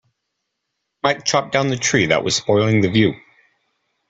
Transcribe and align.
Mike 1.03 1.25
chopped 1.25 1.51
down 1.51 1.67
the 1.67 1.75
tree 1.77 2.07
that 2.07 2.23
was 2.23 2.35
spoiling 2.35 2.81
the 2.81 2.89
view 2.89 3.13